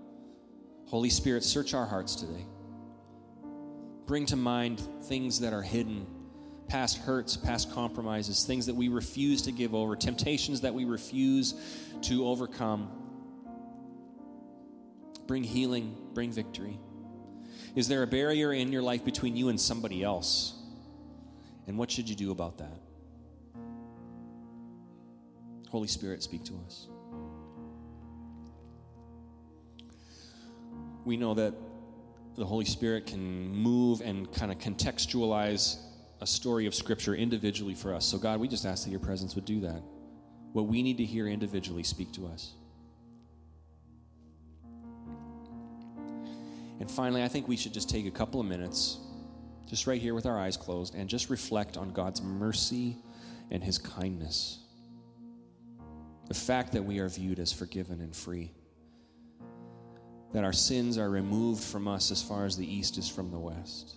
[0.89, 2.45] Holy Spirit, search our hearts today.
[4.07, 6.05] Bring to mind things that are hidden,
[6.67, 11.55] past hurts, past compromises, things that we refuse to give over, temptations that we refuse
[12.03, 12.91] to overcome.
[15.29, 16.81] Bring healing, bring victory.
[17.75, 20.55] Is there a barrier in your life between you and somebody else?
[21.67, 22.81] And what should you do about that?
[25.71, 26.87] Holy Spirit, speak to us.
[31.05, 31.55] We know that
[32.37, 35.79] the Holy Spirit can move and kind of contextualize
[36.21, 38.07] a story of Scripture individually for us.
[38.07, 39.83] So, God, we just ask that your presence would do that.
[40.53, 42.53] What we need to hear individually, speak to us.
[46.85, 48.99] And finally, I think we should just take a couple of minutes,
[49.67, 52.99] just right here with our eyes closed, and just reflect on God's mercy
[53.51, 54.59] and his kindness.
[56.29, 58.51] The fact that we are viewed as forgiven and free.
[60.35, 63.39] That our sins are removed from us as far as the east is from the
[63.39, 63.95] west.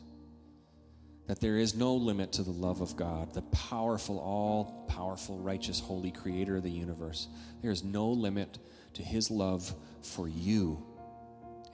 [1.28, 5.82] That there is no limit to the love of God, the powerful, all powerful, righteous,
[5.82, 7.28] holy creator of the universe.
[7.62, 8.60] There is no limit
[8.94, 10.87] to his love for you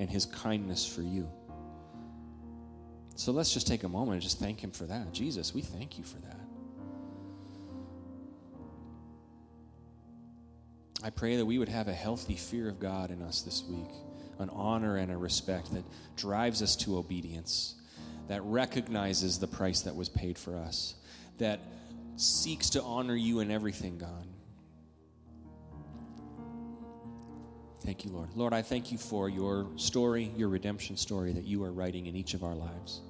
[0.03, 1.29] and his kindness for you.
[3.15, 5.13] So let's just take a moment and just thank him for that.
[5.13, 6.39] Jesus, we thank you for that.
[11.01, 13.91] I pray that we would have a healthy fear of God in us this week,
[14.39, 15.85] an honor and a respect that
[16.17, 17.75] drives us to obedience,
[18.27, 20.95] that recognizes the price that was paid for us,
[21.37, 21.61] that
[22.17, 24.27] seeks to honor you in everything, God.
[27.85, 28.29] Thank you, Lord.
[28.33, 32.15] Lord, I thank you for your story, your redemption story that you are writing in
[32.15, 33.01] each of our lives.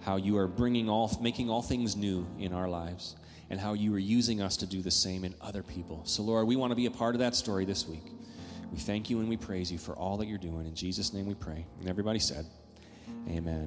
[0.00, 3.16] How you are bringing all, making all things new in our lives,
[3.50, 6.00] and how you are using us to do the same in other people.
[6.04, 8.04] So, Lord, we want to be a part of that story this week.
[8.72, 10.66] We thank you and we praise you for all that you're doing.
[10.66, 11.66] In Jesus' name we pray.
[11.80, 12.46] And everybody said,
[13.28, 13.64] Amen.